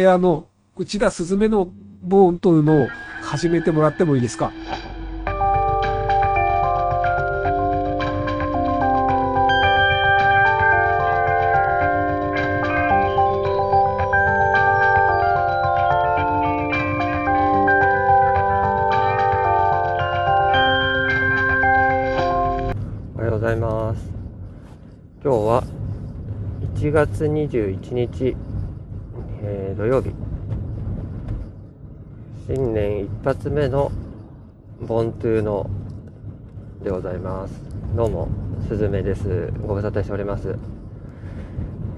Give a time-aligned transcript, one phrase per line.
[0.00, 0.46] あの、
[0.76, 1.72] 内田すずめの
[2.02, 2.88] ボーンというのを
[3.20, 4.52] 始めてもらってもいいですか？
[23.16, 24.08] おはようございます。
[25.24, 25.64] 今日は
[26.76, 28.36] 1月21日、
[29.88, 30.12] 曜日。
[32.46, 33.90] 新年一発目の
[34.80, 35.68] ボントゥーの
[36.82, 37.54] でございます。
[37.96, 38.28] どうも、
[38.68, 39.52] すずめです。
[39.66, 40.56] ご無沙汰しております。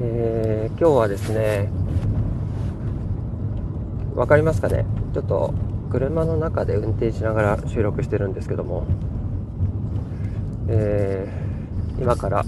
[0.00, 1.68] えー今日はですね、
[4.14, 4.86] わかりますかね？
[5.12, 5.52] ちょっと
[5.90, 8.86] 車の中で運転しながら収録してるんですけども、
[10.68, 12.44] えー今から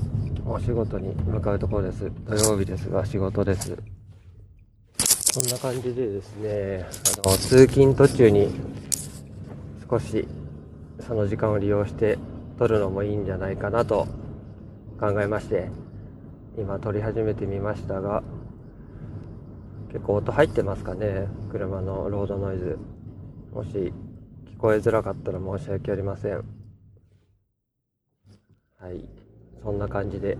[0.47, 2.11] お仕事に向かうところです。
[2.27, 3.77] 土曜日ですが仕事です。
[5.32, 6.84] そんな感じでですね、
[7.24, 8.50] あの通勤途中に
[9.89, 10.28] 少し
[11.00, 12.19] その時間を利用して
[12.58, 14.06] 撮るのもいいんじゃないかなと
[15.00, 15.70] 考えまして、
[16.58, 18.22] 今撮り始めてみましたが、
[19.91, 22.78] 結構音入ってますかね、車のロードノイズ。
[23.55, 26.44] もし聞こえづらかったら申し訳ありません。
[28.78, 29.08] はい、
[29.62, 30.36] そんな感じで、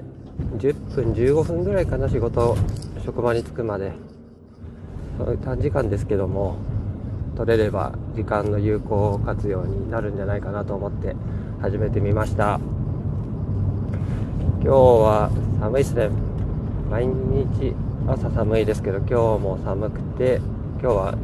[0.59, 2.55] 10分、15分ぐらいかな、仕事、
[3.03, 4.12] 職場に着くまで。
[5.45, 6.57] 短時間ですけども、
[7.37, 11.17] 取れれば時間の有効活用になるんじゃないかなと思って
[11.61, 12.61] 始めてみました。
[14.63, 16.11] 今日は寒いですね。
[16.91, 17.75] 毎日
[18.07, 20.41] 朝寒いですけど、今日も寒くて、
[20.81, 21.15] 今日は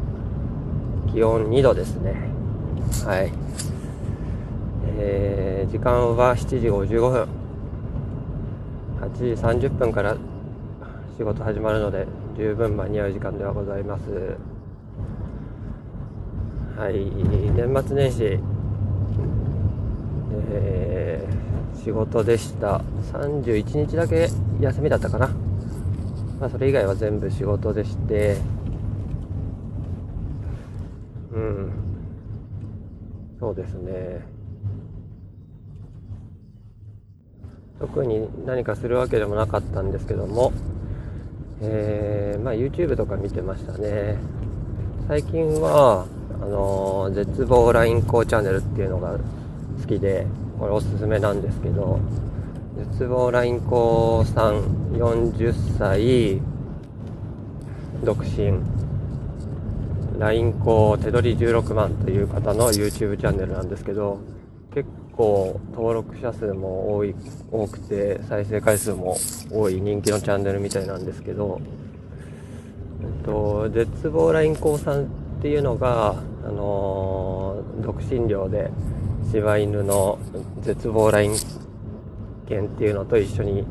[1.12, 2.14] 気温2度ですね。
[3.04, 3.32] はい。
[4.98, 7.28] えー時間は7時55分
[9.02, 10.16] 8時30分から
[11.18, 12.06] 仕事始まるので
[12.38, 14.36] 十分間に合う時間ではございます。
[16.78, 17.10] はい。
[17.56, 18.38] 年末年始、
[20.52, 21.48] えー
[21.82, 22.82] 仕事でした。
[23.12, 24.28] 31日だけ
[24.60, 25.28] 休みだったかな。
[26.38, 28.36] まあそれ以外は全部仕事でして。
[31.32, 31.72] うん。
[33.40, 34.20] そうですね。
[37.80, 40.52] 特に何かするわけでもなかったんですけども、
[41.60, 44.16] えーまあ、YouTube とか見てましたね。
[45.08, 46.06] 最近は
[46.40, 49.18] あの絶望 LINE 校チャンネルっていうのが
[49.80, 50.26] 好きで
[50.58, 51.98] これおすすめなんですけど
[52.92, 56.40] 絶望 LINE 校さん40歳
[58.04, 58.60] 独身。
[60.18, 64.18] LINE 校手取り16万という方の YouTube チャンネルなんですけど
[65.18, 67.14] 構登録者数も多い
[67.52, 69.18] 多くて再生回数も
[69.50, 71.60] 多い人気のチャンネルみたいなんですけど、
[73.02, 75.06] えっと、絶望ライン校さんっ
[75.42, 76.14] ていうのが、
[76.44, 77.38] あのー
[77.82, 78.70] 独身寮で
[79.30, 80.18] 柴犬の
[80.60, 81.36] 絶望ライン
[82.48, 83.64] 犬っていうのと一緒に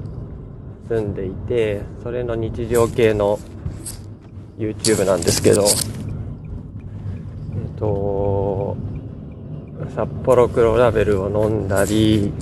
[0.87, 3.39] 住んでいてそれの日常系の
[4.57, 5.69] YouTube なんですけどえっ
[7.77, 7.85] と
[9.95, 12.33] 札幌黒ラベルを飲んだり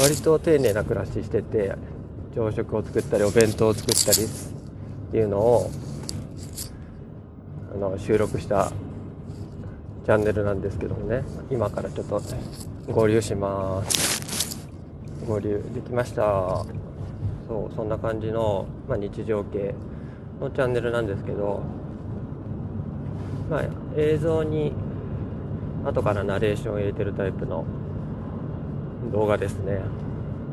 [0.00, 1.74] 割と丁寧な暮らししてて
[2.34, 4.28] 朝食を作ったりお弁当を作ったりっ
[5.12, 5.70] ていうのを
[7.74, 8.72] あの収録した
[10.04, 11.22] チャンネルなんですけどもね。
[11.50, 12.22] 今からちょっと
[12.90, 14.68] 合流します。
[15.26, 16.64] 合流できました。
[17.48, 19.74] そうそんな感じの、まあ、日常系
[20.40, 21.62] のチャンネルなんですけど
[23.50, 23.64] まあ
[23.96, 24.72] 映像に
[25.88, 27.64] 後からナレーションを入れてるタイプの
[29.10, 29.80] 動画ですね。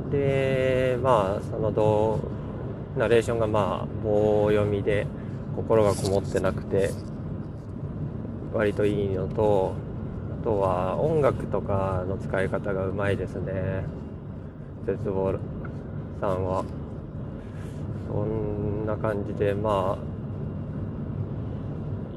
[0.09, 2.19] でまあその動
[2.97, 5.05] ナレーションがまあ棒読みで
[5.55, 6.91] 心がこもってなくて
[8.53, 9.73] 割といいのと
[10.41, 13.83] あとは音楽とかの使い方がうまいですね。
[14.85, 15.37] 絶望
[16.21, 16.63] さんは。
[18.07, 20.05] そんな感じでまあ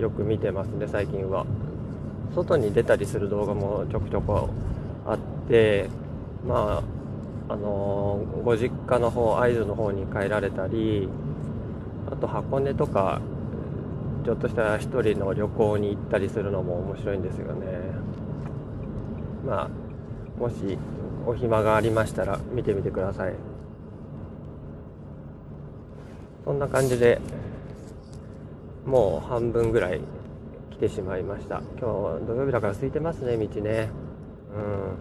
[0.01, 1.45] よく見てますね最近は。
[2.35, 4.33] 外に出たりする動画もちょくちょく
[5.07, 5.89] あって
[6.47, 6.83] ま
[7.49, 11.09] ああのーご実家の方会津の方に帰られたり
[12.11, 13.21] あと箱根とか
[14.25, 17.67] ちょっとした一人の旅行に行ったりするのも面白いんですよね。
[19.47, 20.79] まあもし
[21.27, 23.35] お暇がありましたら見てみてください。
[26.45, 27.21] そんな感じで
[28.87, 30.01] もう半分ぐらい
[30.79, 31.61] 来てしまいました。
[31.81, 33.91] 今日土曜日だから空いてますね道ね。
[34.55, 34.97] うん。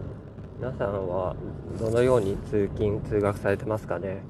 [0.58, 1.36] 皆さんは
[1.78, 4.22] どのように通勤通学されてますかね。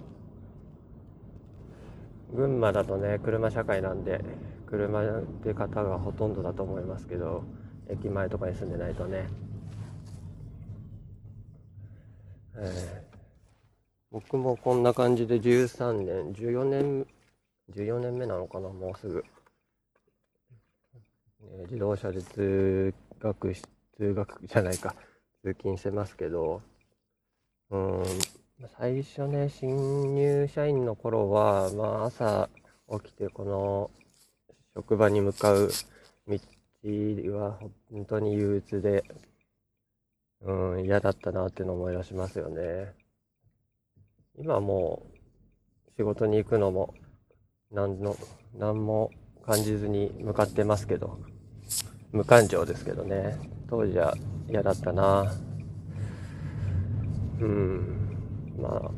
[2.34, 4.22] 群馬だとね車社会なんで
[4.66, 5.02] 車
[5.42, 7.42] で方がほとんどだと思いますけど
[7.88, 9.26] 駅前とかに住んでないとね、
[12.56, 13.08] えー
[14.10, 17.06] 僕もこんな感じで13年14年
[17.74, 19.22] 14年目なのかなもうすぐ、
[21.42, 23.62] え自動車で通学し
[23.96, 24.94] 通学じゃないか。
[25.42, 26.62] 通勤してますけど。
[27.70, 28.02] うん。
[28.76, 32.48] 最初ね新入社員の頃はまあ朝
[33.02, 33.90] 起きてこの
[34.74, 35.70] 職場に向かう
[36.26, 36.38] 道
[37.38, 37.58] は
[37.90, 39.04] 本当に憂鬱で
[40.40, 42.94] うん嫌だったなっていうのを思い出しますよね。
[44.36, 45.06] 今も
[45.88, 46.94] う仕事に行くのも
[47.70, 48.16] 何の
[48.56, 49.10] 何も
[49.46, 51.18] 感じずに向かってますけど。
[52.12, 53.38] 無感情ですけどね。
[53.68, 54.14] 当時は
[54.48, 55.32] 嫌だったな。
[57.40, 58.16] うん。
[58.60, 58.90] まあ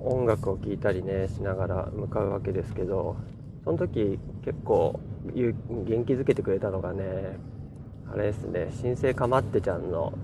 [0.00, 3.16] 音楽を聴いたりねしながら向かうわけですけど。
[3.64, 4.98] その時結構
[5.34, 5.52] 元
[6.06, 7.38] 気づけてくれたのがね
[8.10, 8.68] あれですね。
[8.72, 10.14] 新生かまってちゃんの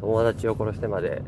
[0.00, 1.20] 友達を殺してまで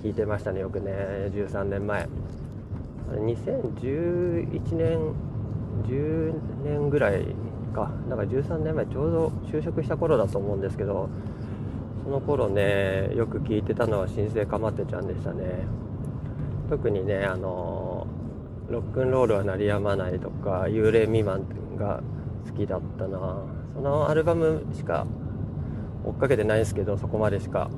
[0.00, 0.92] 聞いてましたねよくね。
[1.32, 2.02] 13年前。
[2.02, 5.12] あれ2011年
[5.82, 6.32] 10
[6.64, 7.24] 年ぐらい
[7.74, 7.90] か。
[8.08, 11.08] だから13年前ちょうど就職した頃だと思うんですけど
[12.04, 15.66] その頃ねよく聞いてたのは新生かまってちゃんでしたね。
[16.68, 18.06] 特にねあの
[18.68, 21.44] ロックンロールは鳴りやまないとか幽霊未満
[21.76, 22.02] が
[22.48, 23.42] 好きだったな。
[23.74, 25.06] そのアルバムしか
[26.04, 27.70] 追っかけてないんですけどそこまでしか。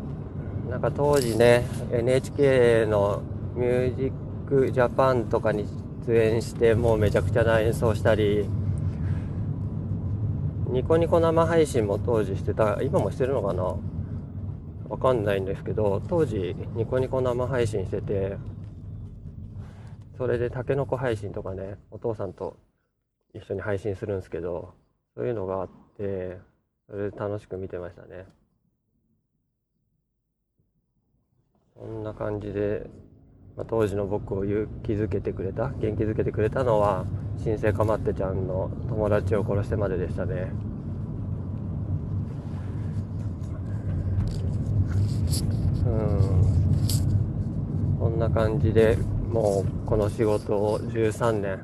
[0.71, 3.23] なんか当時ね NHK の
[3.55, 4.13] 「ミュージッ
[4.49, 5.67] クジャパン」とかに
[6.07, 8.49] 出演してもうめちゃくちゃな演奏したり
[10.69, 13.77] ニコニコ生配信も当時してた今もしてるのかな？
[14.89, 18.37] わかんないんですけど当時ニコニコ生配信してて
[20.19, 22.57] それでタケノコ配信とかねお父さんと
[23.35, 24.75] 一緒に配信するんですけど
[25.17, 26.39] そういうのがあって
[26.91, 28.27] それで楽しく見てましたね。
[31.75, 32.87] そんな感じで、
[33.57, 37.05] まあ、当時の僕を勇気づけてくれた元気づけてくれたのは
[37.39, 40.53] 新生かまってちゃんの友達を殺してまででしたね。
[45.85, 47.97] うん。
[47.99, 48.97] こんな感じで
[49.31, 51.61] もうこの仕事を13年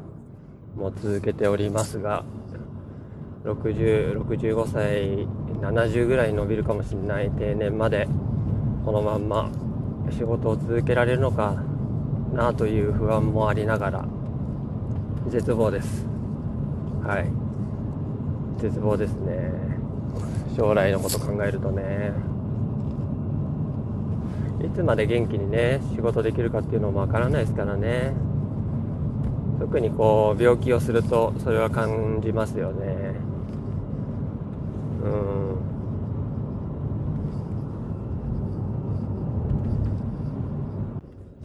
[0.76, 2.24] も続けておりますが
[3.44, 5.26] 60、65歳、
[5.60, 8.06] 70ぐらい伸びるかもしれない定年まで
[8.84, 9.50] このまんま
[10.10, 11.62] 仕事を続けられるのか
[12.32, 14.04] なという不安もありながら
[15.28, 16.06] 絶望です。
[17.04, 17.30] はい。
[18.60, 19.52] 絶望ですね。
[20.56, 22.12] 将来のこと考えるとね。
[24.64, 28.14] いつまで元気にね仕事できるかっていうのもわからないですからね。
[29.60, 33.14] 特にこう病気をするとそれは感じますよね。
[35.04, 35.47] うん。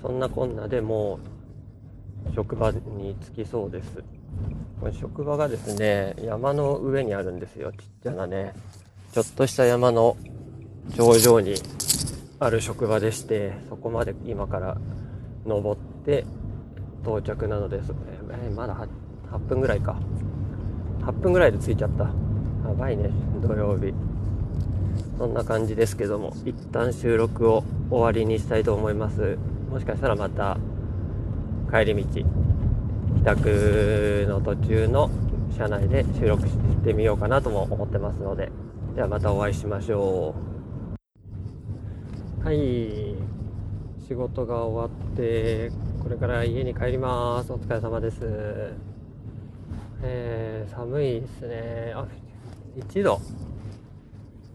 [0.04, 1.18] そんなこんなでも
[2.30, 4.04] う職場に着きそうです。
[4.80, 7.72] これ職場がですね山の上にあるんですよ。
[7.72, 8.54] ちっちゃなね。
[9.14, 10.18] ちょっとした山の
[10.96, 11.56] 頂上に
[12.40, 14.78] ある職場でしてそこまで今から
[15.46, 16.26] 登って
[17.02, 17.94] 到着なのです、
[18.32, 18.88] えーまだ 8,
[19.32, 19.96] 8分ぐらいか。
[21.06, 22.04] 8分ぐらいで着いちゃった。
[22.04, 22.12] や
[22.78, 23.10] ばいね
[23.42, 23.94] 土曜日。
[25.18, 29.38] そんな感じですけども一旦収録を終わりにしたいと思います。
[29.74, 30.56] もしかしたらまた
[31.72, 32.24] 帰り道帰
[33.24, 35.10] 宅の途中の
[35.58, 38.52] 車内で収録してみようかなとも思ってますので
[38.96, 40.36] ではまたお会いしましょ
[42.40, 42.46] う。
[42.46, 43.16] はい。
[44.08, 45.72] 仕事が終わって
[46.04, 47.52] これから家に帰ります。
[47.52, 48.20] お疲れ様です。
[50.04, 51.94] えー、寒いですね。
[51.96, 52.06] あ
[52.78, 53.20] 1度。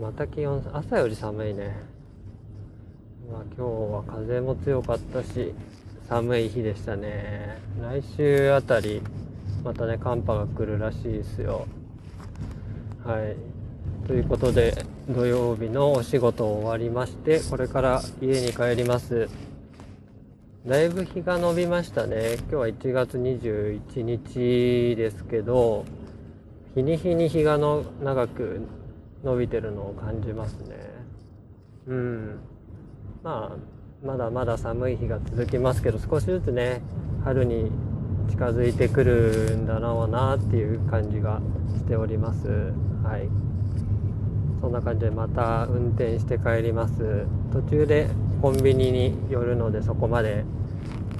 [0.01, 1.98] また気温朝より寒いね。
[3.31, 5.53] まあ今日は風も強かったし
[6.09, 7.59] 寒い日でしたね。
[7.83, 9.03] 来週あたり
[9.63, 11.67] またね寒波が来るらしいですよ。
[13.05, 13.37] はい。
[14.07, 14.75] ということで
[15.11, 19.29] 土曜日のお仕事終わりましてこれから家に帰ります。
[20.67, 22.37] だいぶ日が伸びましたね。
[22.39, 25.85] 今日は1月21日ですけど
[26.75, 28.63] 日に日に日がの長く
[29.23, 30.77] 伸びてるのを感じますね。
[31.89, 32.39] うん。
[33.23, 36.83] まあまだまだ寒い日が続きますけど少しずつね
[37.25, 37.71] 春に
[38.31, 41.41] 近づいてくるんだろうなっていう感じが
[41.77, 42.49] しております
[43.03, 43.29] はい
[44.61, 48.09] そんな感じでまた運転して帰ります途中で
[48.43, 50.45] コンビニに寄るのでそこまで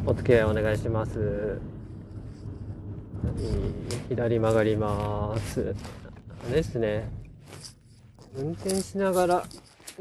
[0.07, 1.61] お付き合いお願いします
[4.09, 5.75] 左曲がります。
[6.51, 7.11] ですね。
[8.37, 9.45] 運転しながら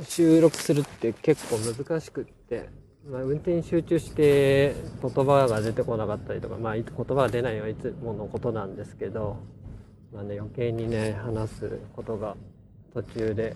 [0.03, 2.69] 収録するって結構難しくって、
[3.09, 9.37] まあ、運転に集中して言葉が出てこなかったりとか、まあ、言葉が出ないのはいつものことなんですけど、
[10.13, 12.35] まあね、余計にね、話すことが
[12.93, 13.55] 途中で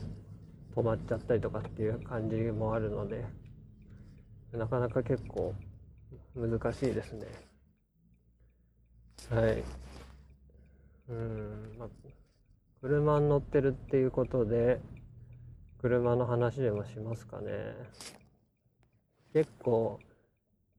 [0.76, 3.26] 止まっちゃったりとかっていう感じもあるので、
[4.54, 5.54] なかなか結構
[6.36, 7.28] 難しいですね。
[9.30, 9.64] はい。
[11.10, 11.90] うん、まあ、
[12.82, 14.80] 車に乗ってるっていうことで、
[15.82, 17.52] 車の話でもしますかね。
[19.34, 20.00] 結構、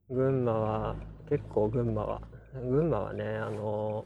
[0.09, 0.97] 群馬は、
[1.29, 2.23] 結構群馬は、
[2.55, 4.05] 群馬はね、あの、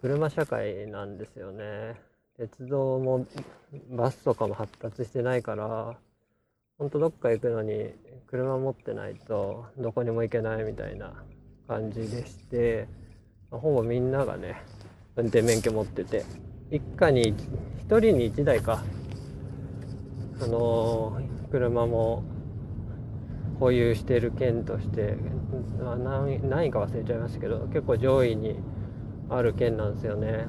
[0.00, 2.00] 車社会なんですよね。
[2.38, 3.26] 鉄道も
[3.90, 5.98] バスとかも発達してないから、
[6.78, 7.92] ほんとどっか行くのに
[8.26, 11.12] 車持ってないとどこにも行けないみたいな
[11.68, 12.88] 感じでして、
[13.50, 14.62] ほぼみんながね、
[15.16, 16.24] 運転免許持ってて、
[16.70, 17.34] 一家に
[17.78, 18.82] 一人に一台か、
[20.40, 22.24] あの車も
[23.60, 25.16] 保有している県として、
[26.04, 28.56] 何何位か忘れちゃいましたけど、結構上位に
[29.30, 30.46] ある県なんですよね。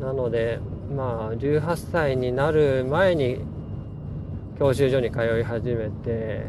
[0.00, 0.60] なので、
[0.94, 3.40] まあ、18歳になる前に
[4.58, 6.46] 教習所に通い始めて、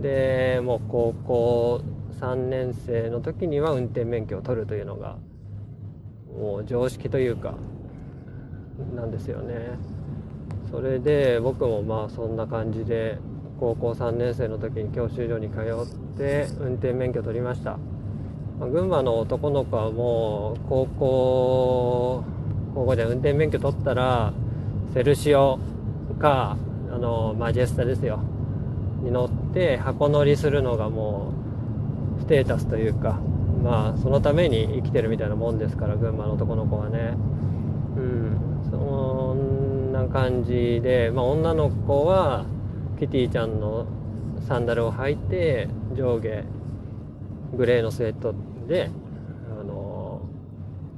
[0.00, 1.82] で、もう高校
[2.20, 5.16] 3年生の時には運転免許を取るというのが、
[6.36, 7.54] もう常識というか、
[8.94, 9.78] なんですよね。
[10.70, 13.18] それで僕もまあそんな感じで
[13.58, 17.76] 高校3年生の時に教習所に通って運転免許取りました。
[18.58, 22.24] まあ群馬の男の子はもう高校
[22.74, 24.32] 高校で運転免許取ったら
[24.94, 25.58] セルシオ
[26.18, 26.56] か
[26.90, 28.20] あのマジェスタですよ。
[29.02, 31.32] に乗って箱乗りするのがも
[32.18, 33.18] うステータスというか
[33.62, 37.16] まあそのために生きてるみたいなもんですから群馬の男の子はね。
[37.96, 38.40] うん。
[38.70, 38.76] そ
[39.34, 39.59] ん
[40.02, 42.44] な感じで、まあ、女の子は
[42.98, 43.86] キティちゃんの
[44.46, 46.44] サンダルを履いて上下
[47.56, 48.34] グレーのスウェット
[48.68, 48.90] で
[49.60, 50.22] あの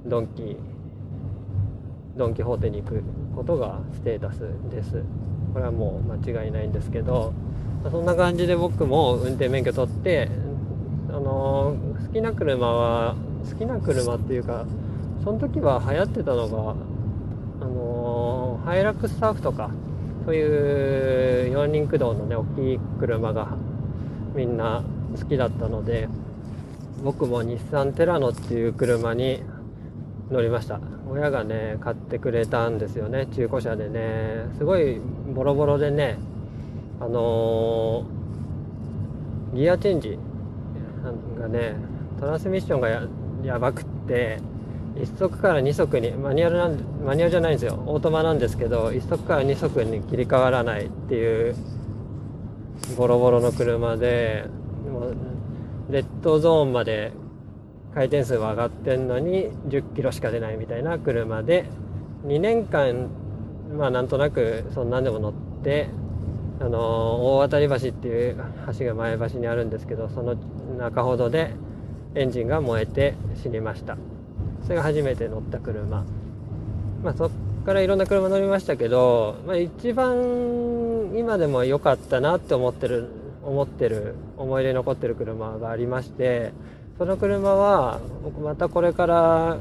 [0.06, 0.56] ドンキ
[2.16, 3.02] ドン・キホーテに行く
[3.34, 4.40] ことがステータス
[4.70, 5.02] です。
[5.52, 7.32] これはもう間違いないんですけど
[7.82, 10.28] まあそんな感じで僕も運転免許取って
[11.08, 13.16] あの好きな車は
[13.50, 14.64] 好きな車っていうか
[15.24, 16.74] その時は流行ってたのが
[17.60, 18.01] あの
[18.64, 19.70] ハイラックスサーフとか
[20.24, 23.56] そういう四輪駆動のね大きい車が
[24.34, 24.84] みんな
[25.18, 26.08] 好きだったので
[27.02, 29.42] 僕も日産テラノっていう車に
[30.30, 30.80] 乗りました。
[31.10, 34.46] 親がね買ってくれたんですよね中古車でね。
[34.56, 35.00] すごい
[35.34, 36.16] ボロボロでね
[37.00, 40.18] あのーギアチェンジ
[41.38, 41.74] がね
[42.18, 43.02] トランスミッションがや
[43.44, 44.38] やばくって
[45.02, 47.82] 1速から2速にマニュアルなんマニュアルじゃないんですよ。
[47.86, 51.56] オートマなんですけど1速から2速に切り替わらないっていう
[52.96, 54.44] ボロボロの車で
[55.90, 57.12] レッドゾーンまで
[57.94, 61.66] 回転数は上がってんのに10キロしか出ないみたいな車で
[62.26, 63.08] 2年間
[63.76, 65.32] まあなんとなくそんなんでも乗っ
[65.64, 65.88] て
[66.60, 68.36] あの大渡橋っていう
[68.78, 70.36] 橋が前橋にあるんですけどその
[70.78, 71.50] 中ほどで
[72.14, 73.96] エンジンが燃えて死にました。
[74.64, 76.04] それが初めて乗った車。
[77.02, 77.30] まあそっ
[77.64, 83.08] からいろんな車乗りましたけど、まあ、一番今でも良かったなって思ってる
[83.42, 86.52] 思ってる思い出に残ってる車がありまして
[86.98, 89.58] その車は僕またこれから、あ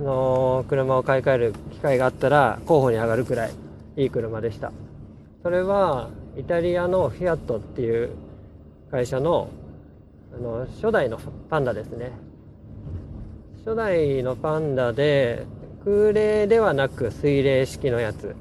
[0.00, 3.52] のー車を買い替える機会があったら候補に上がるくらい
[3.96, 4.72] いい車でした。
[5.42, 8.10] それはイタリアのフィアットっていう
[8.90, 9.50] 会社の
[10.34, 11.18] あの初代の
[11.50, 12.12] パンダですね。
[13.64, 15.46] 初代のパンダで
[15.86, 18.36] 空冷ではなく水冷式のやつ。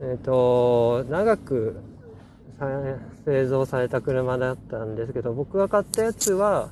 [0.00, 1.76] えっ、と長く
[3.26, 6.70] 製造された車だったんですけど僕が買ったやつは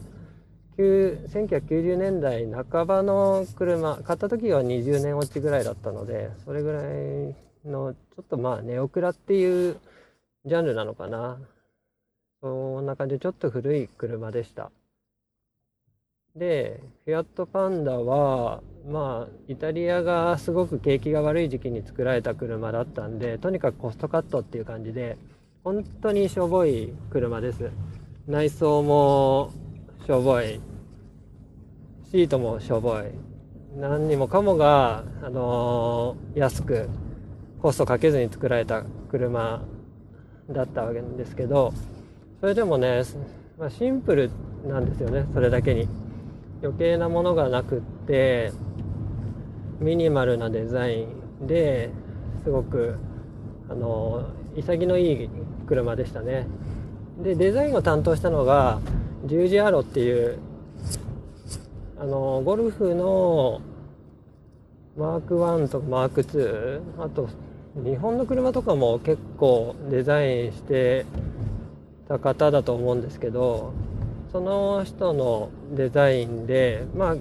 [0.79, 9.77] 1990年代半ばの車買った時は20年落ちぐらいだったのでそれぐらいのちょっとまあネオクラっていう
[10.47, 11.39] ジャンルなのかな。
[12.41, 14.71] そんな感じでちょっと古い車でした。
[16.37, 25.19] でフィアットパンダはまあイタリアがすごく景気が悪い時期に作られた車だったんでとにかくコストカットっていう感じで
[25.63, 27.71] 本当にしょぼい車です。
[28.27, 29.53] 内装も
[30.07, 30.61] しょぼい。
[32.11, 33.05] シートもしょぼい。
[33.77, 36.89] 何にもかもが、あのー安く
[37.61, 39.63] コストかけずに作られた車
[40.51, 41.75] だったわけなんですけど
[42.41, 43.03] それでもね、
[43.59, 44.31] まあ、シンプル
[44.67, 45.89] なんですよねそれだけに。
[46.63, 48.53] 余計なものがなくって
[49.81, 51.07] ミニマルなデザイ
[51.43, 51.91] ンで
[52.45, 52.97] すごく
[53.69, 55.31] あの潔のいい
[55.67, 56.47] 車でしたね。
[57.23, 58.81] でデザインを担当したのが
[59.27, 60.39] 十字アロっていう
[61.99, 63.61] あのゴルフの
[64.97, 67.29] マーク1とかマーク2あと
[67.75, 71.07] 日本の車とかも結構デザインして
[72.09, 73.73] た方だと思うんですけど
[74.33, 77.17] その人のデザインでまあ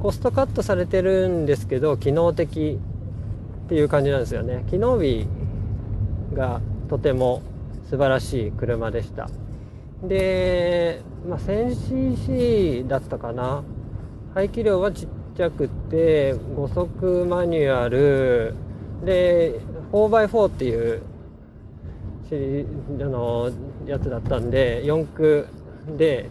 [0.00, 2.78] コストカットされてるんですけど機能的
[3.66, 4.64] っていう感じなんですよね。
[4.68, 5.26] 機能美
[6.34, 7.42] がとても
[7.88, 9.28] 素晴らしい車でした。
[10.02, 13.62] で、まあ、1000cc だったかな。
[14.34, 18.54] 排気量はちっちゃくて5速マニュアル。
[19.04, 19.60] で
[19.92, 21.02] 4x4 っていう
[23.00, 23.50] あの
[23.86, 25.46] やつだったんで4駆
[25.86, 26.30] で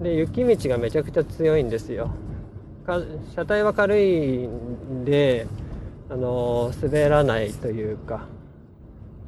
[0.00, 2.10] で雪道がめちゃくちゃ強いんですよ。
[3.34, 5.46] 車体は軽いんで
[6.08, 8.26] あの滑らないというか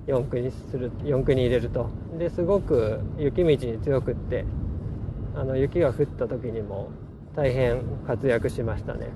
[0.06, 1.88] 4駆にする4駆に入れると。
[2.18, 4.44] ですごく雪道に強くって
[5.34, 6.90] あの雪が降った時にも
[7.36, 9.10] 大変活躍しましたね。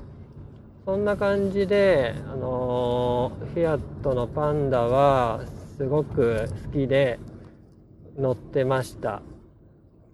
[0.85, 5.41] そんな感じであのフィアットのパンダは
[5.77, 7.19] すごく好きで
[8.17, 9.23] 乗ってました。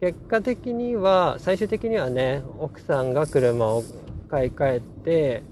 [0.02, 3.84] 結果的には最終的にはね奥さんが車を
[4.28, 5.44] 買い替えて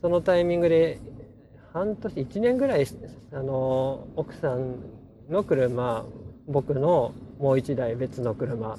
[0.00, 0.98] そのタイミングで
[1.74, 2.86] 半年1年ぐらい
[3.30, 4.76] あの奥さん
[5.28, 6.06] の車
[6.48, 8.78] 僕のもう1台別の車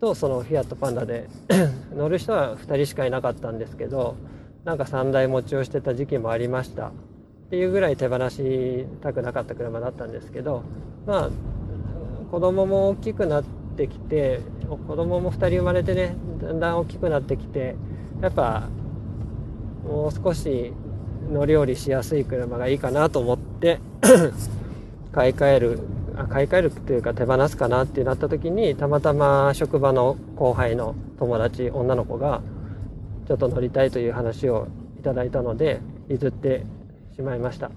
[0.00, 1.28] とそのフィアットパンダで
[1.94, 4.16] 乗る人は2人しかいなかったんですけど
[4.64, 6.88] なんか3台持ちをしてた時期もありました。
[6.88, 6.92] っ
[7.52, 10.64] ていうぐらい手放したくなかった車だったんですけど
[11.06, 11.30] まあ
[12.32, 17.76] 子供も大きくなってきて子供も2人生まれてねだんだん大きくなってきて
[18.20, 18.68] やっぱ
[19.84, 20.72] もう少し
[21.30, 23.80] 乗り降りしやすい車がいいかなと思って
[25.12, 25.80] 買い替える
[26.28, 32.42] 買い替えるっていうか手放すかなってなった時にたまたま職場の後輩の友達女の子が
[33.26, 36.64] ちょっと乗りたいという話をいただいたので譲って
[37.14, 37.70] しまいました。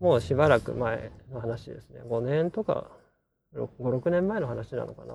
[0.00, 2.00] もうしばらく前の話ですね。
[2.08, 2.90] 5年とか
[3.56, 5.14] 56年前の話なのかな。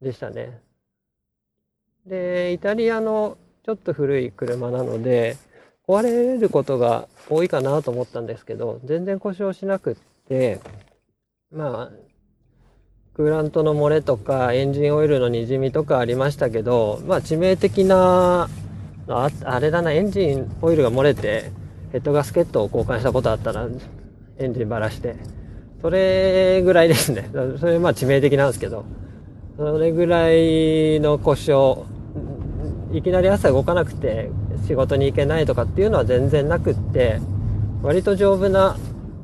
[0.00, 0.60] でしたね。
[2.06, 5.36] でイタリアのちょっと古い車なので
[5.86, 9.96] 壊れることが多いかなと思ったんですけど、全然故障しなくっ
[10.28, 10.60] て、
[11.50, 12.12] まあ、
[13.14, 18.48] クーラントの漏れとか、エンジンオイルのにじみとかありましたけど、まあ、致命的な、
[19.08, 21.50] ああれだな、エンジンオイルが漏れて、
[21.90, 23.68] ヘッドガスケットを交換したことあったら、
[24.38, 25.16] エンジンばらして、
[25.82, 27.28] それぐらいですね。
[27.58, 28.84] それまあ致命的なんですけど、
[29.58, 31.80] それぐらいの故障、
[32.92, 34.30] いきなり朝動かなくて
[34.68, 37.20] 仕事に行けないとかっていうのは全然なくって
[37.82, 38.76] 割と丈夫な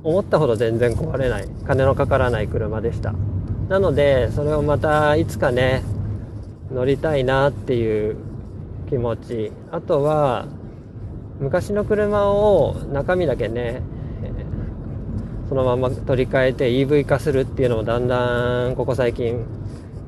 [0.03, 3.15] 思ったほど全然壊れない金のかからない車でした。
[3.69, 5.83] なのでそれをまたいつかね
[6.73, 8.17] 乗りたいなっていう
[8.89, 9.53] 気持ち。
[9.71, 10.47] あとは
[11.39, 13.83] 昔の車を中身だけね
[15.49, 19.47] そのまま取り替えて EV 化するっていうのもだんだんここ最近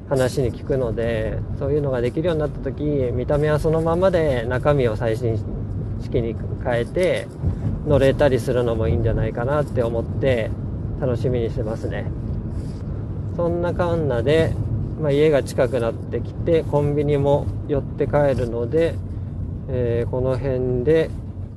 [0.08, 5.38] 話に聞くのでそういうのができるようになった時見た目はそのままで中身を最新
[6.02, 7.28] 式に変えて
[7.86, 10.50] 乗れたりするのもいいんじゃないかなって思って
[11.00, 12.10] 楽しみにしてますね。
[13.36, 14.52] そんなカンナで、
[15.00, 18.96] まあ、家が近くなってきてコンビニも寄って帰るので、
[19.68, 21.08] えー、この辺で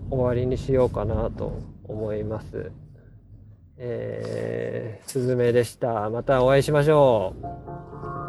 [0.10, 2.72] 終わりにしようかなと思います。
[3.78, 6.10] えー、すずめでした。
[6.10, 8.23] またお会いしましょう。